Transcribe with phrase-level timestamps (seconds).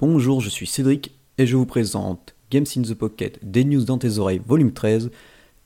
[0.00, 3.98] Bonjour, je suis Cédric et je vous présente Games in the Pocket, des news dans
[3.98, 5.10] tes oreilles, volume 13,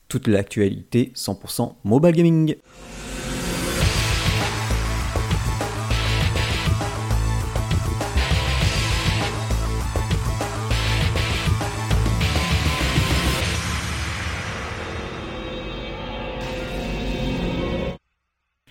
[0.09, 2.55] toute l'actualité 100% mobile gaming.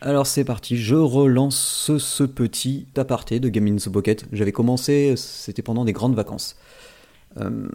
[0.05, 1.57] Alors c'est parti, je relance
[1.99, 4.27] ce, petit aparté de Game in the Pocket.
[4.33, 6.57] J'avais commencé, c'était pendant des grandes vacances.
[7.41, 7.67] Euh,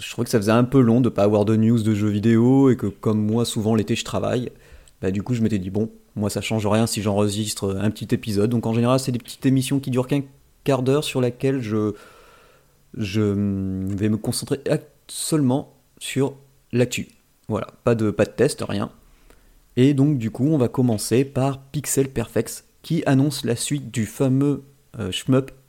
[0.00, 2.08] je trouvais que ça faisait un peu long de pas avoir de news de jeux
[2.08, 4.50] vidéo et que comme moi souvent l'été je travaille,
[5.02, 8.14] bah, du coup je m'étais dit bon, moi ça change rien si j'enregistre un petit
[8.14, 8.48] épisode.
[8.48, 10.22] Donc en général c'est des petites émissions qui durent qu'un
[10.64, 11.92] quart d'heure sur laquelle je,
[12.96, 14.58] je vais me concentrer
[15.06, 16.32] seulement sur
[16.72, 17.08] l'actu.
[17.48, 18.90] Voilà, pas de, pas de test, rien.
[19.78, 24.06] Et donc du coup, on va commencer par Pixel Perfect qui annonce la suite du
[24.06, 24.64] fameux
[24.98, 25.12] euh,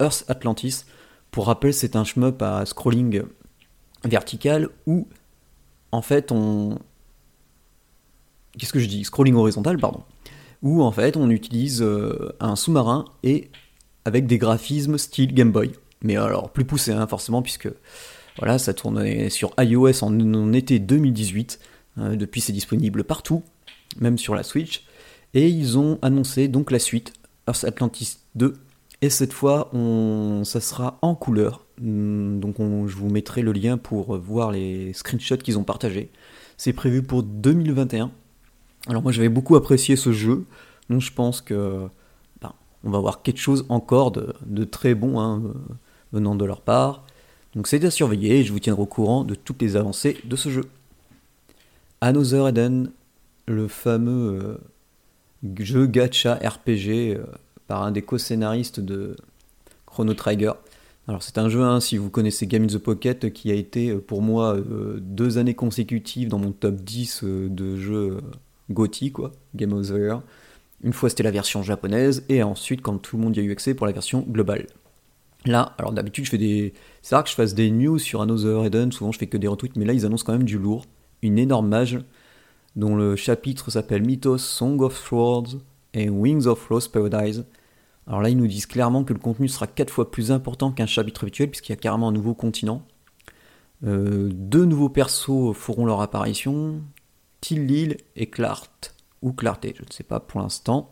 [0.02, 0.85] Earth Atlantis.
[1.30, 3.22] Pour rappel, c'est un shmup à scrolling
[4.04, 5.08] vertical où
[5.91, 6.80] en fait on
[8.57, 9.04] qu'est-ce que je dis?
[9.04, 10.02] Scrolling horizontal, pardon.
[10.63, 13.52] Où en fait on utilise euh, un sous-marin et
[14.05, 15.74] avec des graphismes style Game Boy.
[16.02, 17.70] Mais alors plus poussé hein, forcément puisque
[18.40, 21.60] voilà ça tournait sur iOS en, été 2018.
[21.99, 23.43] Euh, depuis c'est disponible partout
[23.98, 24.85] même sur la Switch.
[25.34, 27.13] Et ils ont annoncé donc la suite,
[27.48, 28.55] Earth Atlantis 2.
[29.01, 29.71] Et cette fois,
[30.43, 31.65] ça sera en couleur.
[31.79, 36.09] Hmm, donc je vous mettrai le lien pour voir les screenshots qu'ils ont partagés.
[36.57, 38.12] C'est prévu pour 2021.
[38.87, 40.46] Alors moi j'avais beaucoup apprécié ce jeu.
[40.90, 41.87] Donc je pense que
[42.41, 42.53] ben,
[42.84, 45.41] on va voir quelque chose encore de, très bon hein,
[46.12, 47.05] venant de leur part.
[47.55, 50.35] Donc c'est à surveiller et je vous tiendrai au courant de toutes les avancées de
[50.35, 50.65] ce jeu.
[52.01, 52.91] Another Eden
[53.50, 54.40] le fameux
[55.44, 57.26] euh, jeu gacha RPG euh,
[57.68, 59.16] par un des co-scénaristes de
[59.86, 60.54] Chrono Trigger.
[61.08, 63.90] Alors c'est un jeu, hein, si vous connaissez Game in the Pocket, qui a été
[63.90, 64.58] euh, pour moi
[65.00, 68.22] deux années consécutives dans mon top 10 de jeux
[68.70, 70.22] GOTY, quoi, Game of the Year.
[70.84, 73.52] Une fois c'était la version japonaise, et ensuite quand tout le monde y a eu
[73.52, 74.68] accès pour la version globale.
[75.46, 76.74] Là, alors d'habitude je fais des...
[77.02, 79.48] C'est rare que je fasse des news sur Another Eden, souvent je fais que des
[79.48, 80.86] retweets, mais là ils annoncent quand même du lourd.
[81.22, 82.00] Une énorme mage
[82.79, 85.57] dont le chapitre s'appelle Mythos, Song of Swords
[85.94, 87.45] et Wings of Lost Paradise.
[88.07, 90.85] Alors là, ils nous disent clairement que le contenu sera 4 fois plus important qu'un
[90.85, 92.84] chapitre habituel, puisqu'il y a carrément un nouveau continent.
[93.85, 96.81] Euh, deux nouveaux persos feront leur apparition,
[97.41, 100.91] Tillil et Clart, ou Clarté, je ne sais pas pour l'instant.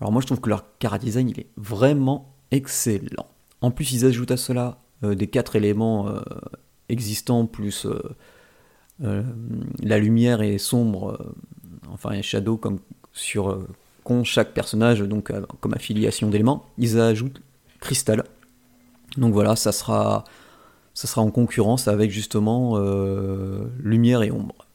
[0.00, 3.26] Alors moi je trouve que leur cara design il est vraiment excellent.
[3.60, 6.20] En plus ils ajoutent à cela euh, des quatre éléments euh,
[6.88, 7.86] existants plus
[9.00, 11.32] la lumière est sombre, euh,
[11.92, 12.78] enfin un shadow comme
[13.12, 13.68] sur euh,
[14.24, 16.66] chaque personnage, donc comme affiliation d'éléments.
[16.78, 17.40] Ils ajoutent
[17.78, 18.24] cristal.
[19.16, 20.24] Donc voilà, ça sera,
[20.94, 22.76] ça sera en concurrence avec justement
[23.78, 24.66] lumière et ombre.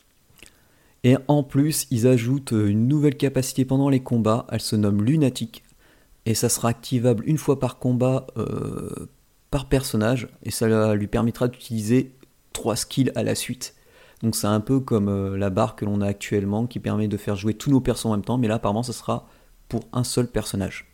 [1.04, 5.66] Et en plus, ils ajoutent une nouvelle capacité pendant les combats, elle se nomme Lunatic,
[6.26, 8.28] et ça sera activable une fois par combat
[9.52, 12.14] par personnage, et ça lui permettra d'utiliser
[12.54, 13.76] trois skills à la suite.
[14.22, 17.18] Donc c'est un peu comme euh, la barre que l'on a actuellement qui permet de
[17.18, 19.28] faire jouer tous nos persos en même temps, mais là apparemment ça sera
[19.68, 20.92] pour un seul personnage.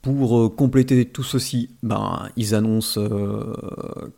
[0.00, 3.54] Pour euh, compléter tout ceci, ben, ils annoncent euh,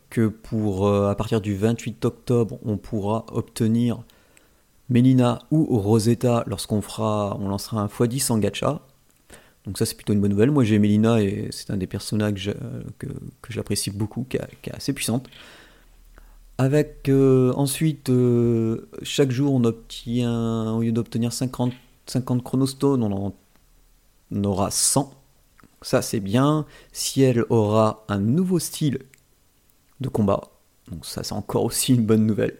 [0.09, 4.01] que pour à partir du 28 octobre, on pourra obtenir
[4.89, 8.81] Melina ou Rosetta lorsqu'on fera, on lancera un x10 en gacha.
[9.65, 10.51] Donc ça c'est plutôt une bonne nouvelle.
[10.51, 12.53] Moi j'ai Melina et c'est un des personnages
[12.99, 13.07] que,
[13.49, 15.27] j'apprécie beaucoup, qui est assez puissante.
[16.57, 21.73] Avec euh, ensuite, euh, chaque jour, on obtient, au lieu d'obtenir 50,
[22.05, 23.33] 50 chronostones, on
[24.33, 25.13] en aura 100.
[25.81, 26.65] Ça, c'est bien.
[26.93, 28.99] Si elle aura un nouveau style
[29.99, 30.49] de combat,
[30.89, 32.57] donc ça, c'est encore aussi une bonne nouvelle.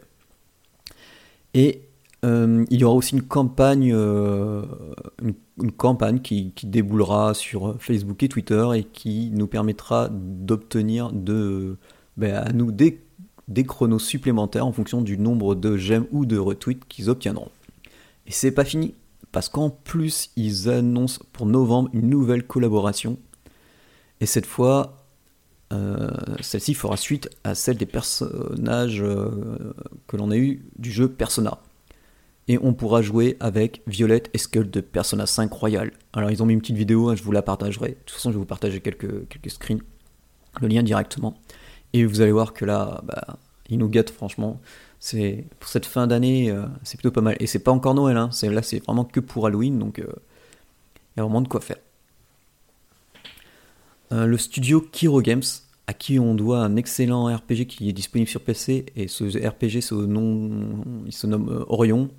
[1.53, 1.81] Et
[2.25, 8.67] euh, il y aura aussi une campagne, une, campagne qui, déboulera sur Facebook et Twitter
[8.75, 11.77] et qui nous permettra d'obtenir de,
[12.17, 13.04] ben, à nous des
[13.47, 17.51] des chronos supplémentaires en fonction du nombre de j'aime ou de retweets qu'ils obtiendront.
[18.27, 18.95] Et c'est pas fini,
[19.31, 23.19] parce qu'en plus, ils annoncent pour novembre une nouvelle collaboration.
[24.21, 25.05] Et cette fois,
[25.73, 26.09] euh,
[26.41, 29.73] celle-ci fera suite à celle des personnages euh,
[30.07, 31.59] que l'on a eu du jeu Persona.
[32.47, 35.91] Et on pourra jouer avec Violette et Skull de Persona 5 Royal.
[36.13, 37.89] Alors ils ont mis une petite vidéo, hein, je vous la partagerai.
[37.89, 39.81] De toute façon, je vais vous partager quelques, quelques screens,
[40.61, 41.35] le lien directement.
[41.95, 43.37] Et vous allez voir que là, bah,
[43.69, 44.59] il nous gâte franchement.
[44.99, 47.37] C'est pour cette fin d'année, euh, c'est plutôt pas mal.
[47.39, 48.31] Et c'est pas encore Noël, hein.
[48.43, 50.07] là c'est vraiment que pour Halloween, donc euh,
[51.15, 51.77] il y a vraiment de quoi faire.
[54.11, 55.43] le studio Kiro Games,
[55.87, 59.89] à qui on doit un excellent RPG qui est disponible sur PC, et ce RPG,
[60.05, 62.09] nom, il se nomme Orion.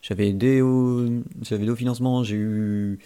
[0.00, 1.08] J'avais aidé au,
[1.42, 3.00] j'avais au financement, j'ai eu,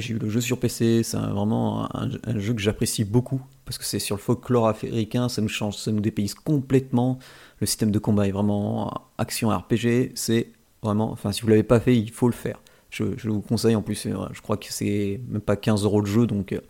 [0.00, 3.84] j'ai eu le jeu sur PC, c'est vraiment un, jeu que j'apprécie beaucoup, parce que
[3.84, 7.18] c'est sur le folklore africain, ça nous change, ça nous dépayse complètement.
[7.60, 10.52] Le système de combat est vraiment action RPG, c'est
[10.82, 12.60] vraiment, enfin si vous l'avez pas fait, il faut le faire.
[12.90, 16.26] Je, vous conseille en plus, je crois que c'est même pas 15 euros de jeu,
[16.26, 16.60] donc euh,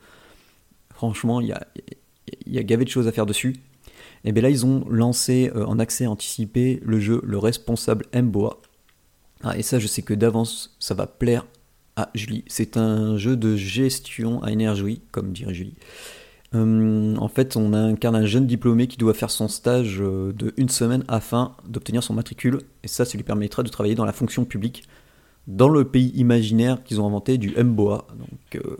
[0.94, 1.66] franchement, il y a,
[2.46, 3.56] y a gavé de choses à faire dessus.
[4.24, 8.58] Et bien là, ils ont lancé euh, en accès anticipé le jeu Le Responsable Mboa.
[9.42, 11.46] Ah, et ça, je sais que d'avance, ça va plaire
[11.96, 12.44] à Julie.
[12.46, 15.74] C'est un jeu de gestion à énergie, comme dirait Julie.
[16.54, 20.68] Euh, en fait, on incarne un jeune diplômé qui doit faire son stage de une
[20.68, 22.60] semaine afin d'obtenir son matricule.
[22.82, 24.84] Et ça, ça lui permettra de travailler dans la fonction publique
[25.46, 28.06] dans le pays imaginaire qu'ils ont inventé du Mboa.
[28.18, 28.76] Donc, euh,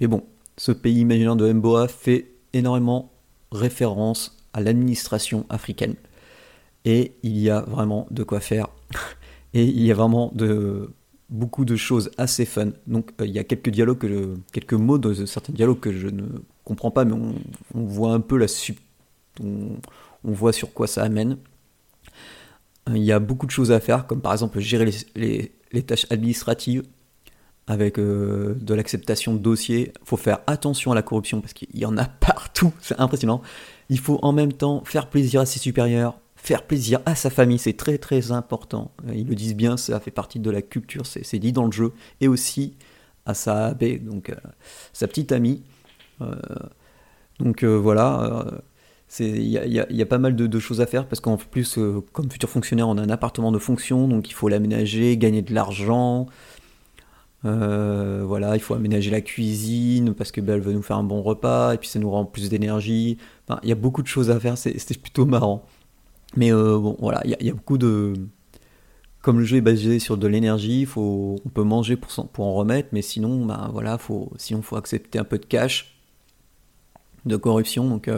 [0.00, 0.24] mais bon,
[0.56, 3.12] ce pays imaginaire de Mboa fait énormément
[3.50, 5.94] référence à l'administration africaine.
[6.84, 8.68] Et il y a vraiment de quoi faire.
[9.54, 10.90] Et il y a vraiment de,
[11.32, 12.68] beaucoup de choses assez fun.
[12.86, 16.08] Donc euh, il y a quelques dialogues, que quelques mots de certains dialogues que je
[16.08, 16.24] ne
[16.64, 17.34] comprends pas, mais on,
[17.74, 18.46] voit un peu la
[19.40, 19.78] on,
[20.22, 21.38] voit sur quoi ça amène.
[22.88, 25.82] Euh, il y a beaucoup de choses à faire, comme par exemple gérer les, les
[25.82, 26.84] tâches administratives
[27.66, 29.92] avec euh, de l'acceptation de dossiers.
[30.02, 33.42] Il faut faire attention à la corruption parce qu'il y en a partout, c'est impressionnant.
[33.88, 37.58] Il faut en même temps faire plaisir à ses supérieurs, faire plaisir à sa famille,
[37.58, 38.92] c'est très très important.
[39.06, 41.72] Euh, ils le disent bien, ça fait partie de la culture, c'est dit dans le
[41.72, 42.74] jeu, et aussi
[43.26, 44.34] à sa donc euh,
[44.92, 45.62] sa petite amie.
[47.40, 48.62] donc voilà,
[49.20, 52.48] il y, a, pas mal de, choses à faire parce qu'en plus, euh, comme futur
[52.48, 56.26] fonctionnaire, on a un appartement de fonction, donc il faut l'aménager, gagner de l'argent.
[57.44, 61.02] Euh, voilà, il faut aménager la cuisine parce que ben, elle veut nous faire un
[61.02, 63.18] bon repas et puis ça nous rend plus d'énergie.
[63.62, 65.66] Il y a beaucoup de choses à faire, c'est plutôt marrant.
[66.36, 68.14] Mais euh, bon, voilà, il y, a beaucoup de.
[69.22, 72.88] Comme le jeu est basé sur de l'énergie, on peut manger pour, pour en remettre,
[72.92, 74.32] mais sinon, ben, voilà, faut,
[74.62, 75.96] faut accepter un peu de cash,
[77.24, 77.88] de corruption.
[77.88, 78.08] Donc,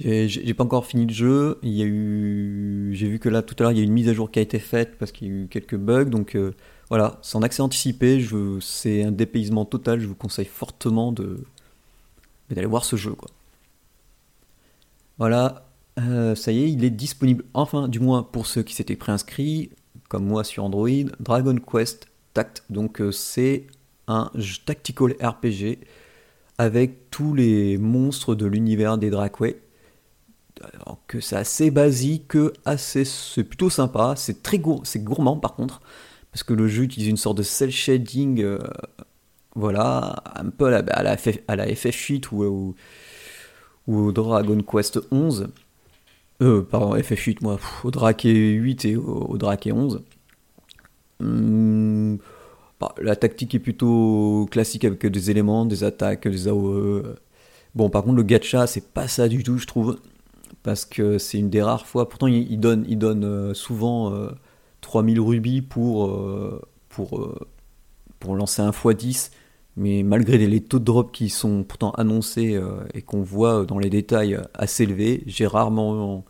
[0.00, 1.58] j'ai pas encore fini le jeu.
[1.62, 3.92] Il y a eu, j'ai vu que là tout à l'heure il y a une
[3.92, 6.04] mise à jour qui a été faite parce qu'il y a eu quelques bugs.
[6.06, 6.54] Donc euh,
[6.88, 8.24] voilà, c'est accès anticipé.
[8.60, 10.00] C'est un dépaysement total.
[10.00, 11.40] Je vous conseille fortement de
[12.50, 13.28] d'aller voir ce jeu quoi.
[15.18, 18.96] Voilà, euh, ça y est, il est disponible enfin, du moins pour ceux qui s'étaient
[18.96, 19.70] préinscrits,
[20.08, 20.88] comme moi sur Android.
[21.20, 22.64] Dragon Quest Tact.
[22.70, 23.66] Donc euh, c'est
[24.08, 24.30] un
[24.64, 25.78] tactical RPG
[26.58, 29.60] avec tous les monstres de l'univers des Dracway
[30.74, 35.54] alors que c'est assez basique, assez, c'est plutôt sympa, c'est très gour, c'est gourmand par
[35.54, 35.80] contre,
[36.30, 38.58] parce que le jeu utilise une sorte de cel shading, euh,
[39.54, 42.74] voilà, un peu à la, à la, FF, à la FF8 ou,
[43.86, 45.48] ou, au Dragon Quest 11,
[46.42, 50.02] euh, pardon, FF8, moi, au Drake 8 et au, au Drake 11.
[51.20, 52.18] Hum,
[52.80, 57.02] bah, la tactique est plutôt classique avec des éléments, des attaques, des AOE.
[57.74, 59.98] Bon, par contre, le gacha, c'est pas ça du tout, je trouve
[60.62, 62.08] parce que c'est une des rares fois.
[62.08, 64.12] Pourtant, il, donne, il donne euh, souvent
[64.80, 67.34] 3000 euh, rubis pour, euh, pour,
[68.18, 69.30] pour lancer un x10,
[69.76, 72.60] mais malgré les, taux de drop qui sont pourtant annoncés
[72.94, 76.24] et qu'on voit dans les détails assez élevés, j'ai rarement.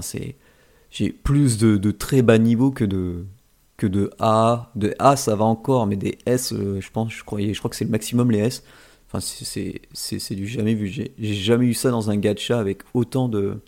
[0.00, 0.36] C'est.
[0.90, 3.24] J'ai plus de, très bas niveau que de,
[3.76, 4.70] que de A.
[4.74, 7.76] De A, ça va encore, mais des S, je pense, je, croyais, je crois que
[7.76, 8.62] c'est le maximum les S.
[9.08, 10.88] Enfin, c'est du jamais vu.
[10.88, 13.60] J'ai jamais eu ça dans un gacha avec autant de,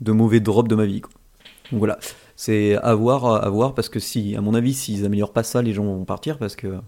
[0.00, 1.00] de mauvais drops de ma vie.
[1.00, 1.98] Donc voilà,
[2.36, 5.62] c'est à voir, à voir parce que si, à mon avis, s'ils améliorent pas ça,
[5.62, 6.78] les gens vont partir parce que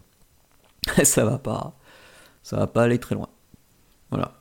[1.05, 1.77] ça va pas,
[2.43, 3.29] ça va pas aller très loin.
[4.11, 4.38] Voilà.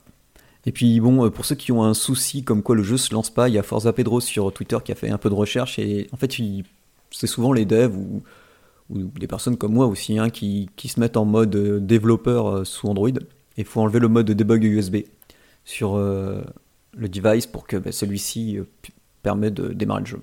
[0.68, 3.30] Et puis bon, pour ceux qui ont un souci comme quoi le jeu se lance
[3.30, 5.80] pas, il y a Forza Pedro sur Twitter qui a fait un peu de recherche
[5.80, 6.32] et en fait,
[7.10, 8.22] c'est souvent les devs ou
[8.90, 12.64] des personnes comme moi aussi, hein, qui, qui, se mettent en mode euh, développeur euh,
[12.64, 13.10] sous Android.
[13.10, 14.98] Et il faut enlever le mode de debug USB
[15.66, 16.42] sur euh,
[16.96, 18.60] le device pour que bah, celui-ci
[19.24, 20.22] permet de démarrer le jeu.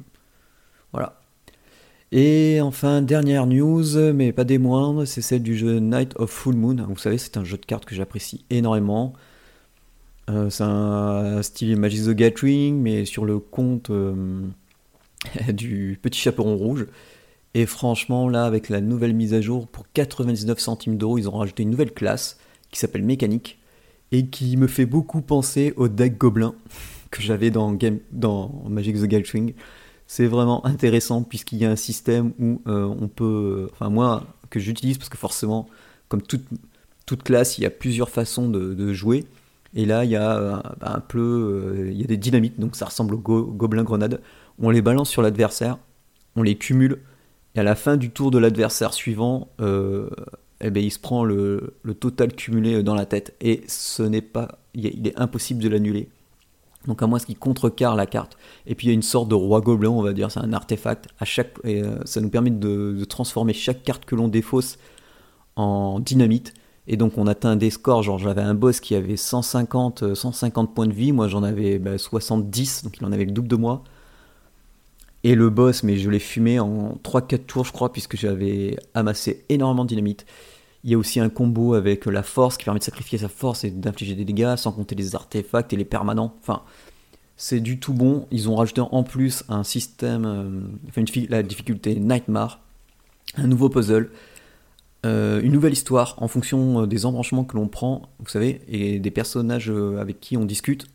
[0.92, 1.20] Voilà.
[2.12, 6.54] Et enfin, dernière news, mais pas des moindres, c'est celle du jeu Night of Full
[6.54, 6.76] Moon.
[6.88, 9.14] Vous savez, c'est un jeu de cartes que j'apprécie énormément.
[10.28, 13.90] C'est un style Magic the Gathering, mais sur le compte
[15.52, 16.86] du petit chaperon rouge.
[17.54, 21.38] Et franchement, là, avec la nouvelle mise à jour, pour 99 centimes d'euros, ils ont
[21.38, 22.38] rajouté une nouvelle classe
[22.70, 23.58] qui s'appelle Mécanique
[24.10, 26.54] et qui me fait beaucoup penser au deck Gobelin
[27.10, 29.54] que j'avais dans, Game, dans Magic the Gathering.
[30.06, 33.68] C'est vraiment intéressant puisqu'il y a un système où euh, on peut.
[33.72, 35.68] Enfin, moi, que j'utilise parce que forcément,
[36.08, 36.44] comme toute,
[37.06, 39.24] toute classe, il y a plusieurs façons de, jouer.
[39.74, 42.86] Et là, il y a bah, un peu, il y a des dynamites, donc ça
[42.86, 44.20] ressemble au gobelin grenade.
[44.60, 45.78] On les balance sur l'adversaire,
[46.36, 47.00] on les cumule,
[47.54, 51.74] et à la fin du tour de l'adversaire suivant, eh ben, il se prend le,
[51.98, 53.34] total cumulé dans la tête.
[53.40, 56.08] Et ce n'est pas, il est impossible de l'annuler.
[56.86, 58.36] Donc à moins ce qui contrecarre la carte.
[58.66, 60.52] Et puis il y a une sorte de roi gobelin, on va dire, c'est un
[60.52, 61.08] artefact.
[61.18, 64.78] À chaque, et, euh, ça nous permet de, transformer chaque carte que l'on défausse
[65.56, 66.54] en dynamite.
[66.86, 70.72] Et donc on atteint des scores, genre j'avais un boss qui avait 150, 150 euh,
[70.72, 73.56] points de vie, moi j'en avais 70, bah, donc il en avait le double de
[73.56, 73.82] moi.
[75.22, 79.44] Et le boss, mais je l'ai fumé en 3-4 tours je crois, puisque j'avais amassé
[79.48, 80.26] énormément de dynamite.
[80.84, 83.64] Il y a aussi un combo avec la force qui permet de sacrifier sa force
[83.64, 86.34] et d'infliger des dégâts, sans compter les artefacts et les permanents.
[86.42, 86.62] Enfin,
[87.38, 88.26] c'est du tout bon.
[88.30, 92.60] Ils ont rajouté en plus un système, euh, enfin la difficulté Nightmare,
[93.36, 94.10] un nouveau puzzle,
[95.04, 98.98] euh, une nouvelle histoire en fonction euh, des embranchements que l'on prend, vous savez, et
[98.98, 100.86] des personnages avec qui on discute.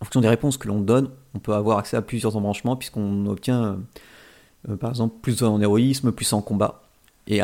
[0.00, 3.26] En fonction des réponses que l'on donne, on peut avoir accès à plusieurs embranchements puisqu'on
[3.26, 3.78] obtient,
[4.80, 6.82] par exemple, plus en héroïsme, plus en combat.
[7.26, 7.40] Et,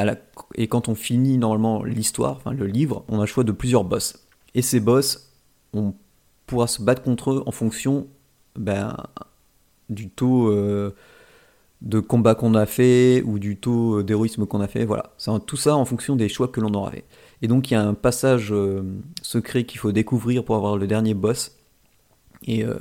[0.54, 3.84] et quand on finit normalement l'histoire, enfin le livre, on a le choix de plusieurs
[3.84, 4.26] boss.
[4.54, 5.32] Et ces boss,
[5.74, 5.92] on
[6.46, 8.06] pourra se battre contre eux en fonction
[8.56, 8.96] ben,
[9.90, 10.94] du taux euh,
[11.82, 14.84] de combat qu'on a fait ou du taux d'héroïsme qu'on a fait.
[14.84, 17.04] Voilà, c'est tout ça en fonction des choix que l'on aura fait.
[17.42, 18.82] Et donc il y a un passage euh,
[19.22, 21.56] secret qu'il faut découvrir pour avoir le dernier boss.
[22.46, 22.78] Et, euh,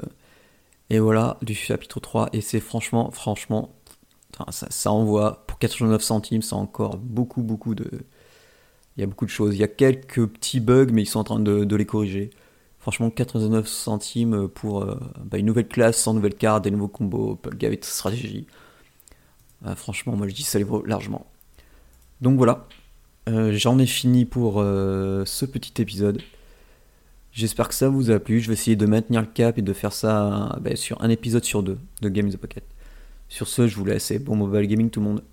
[0.90, 2.30] et voilà, du chapitre 3.
[2.34, 3.76] Et c'est franchement, franchement,
[4.50, 7.90] ça, envoie 89 centimes, c'est encore beaucoup, beaucoup de.
[8.98, 9.56] Il y a beaucoup de choses.
[9.56, 12.30] Il y a quelques petits bugs, mais ils sont en train de, les corriger.
[12.80, 17.40] Franchement, 89 centimes pour euh, bah, une nouvelle classe, sans nouvelle carte, des nouveaux combos,
[17.46, 18.46] avec stratégie.
[19.66, 21.26] Euh, franchement, moi je dis ça les vaut largement.
[22.22, 22.68] Donc voilà,
[23.30, 26.22] euh, j'en ai fini pour ce petit épisode.
[27.32, 28.40] J'espère que ça vous a plu.
[28.40, 31.44] Je vais essayer de maintenir le cap et de faire ça bah, sur un épisode
[31.44, 32.64] sur deux de Games the Pocket.
[33.28, 35.24] Sur ce, je vous laisse et bon mobile gaming tout le monde.